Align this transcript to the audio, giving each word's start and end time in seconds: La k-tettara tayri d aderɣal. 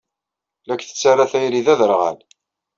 La 0.67 0.75
k-tettara 0.75 1.25
tayri 1.31 1.61
d 1.65 1.67
aderɣal. 1.73 2.17